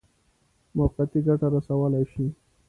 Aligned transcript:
موقتي 0.77 1.19
ګټه 1.27 1.47
رسولای 1.55 2.03
شي. 2.11 2.25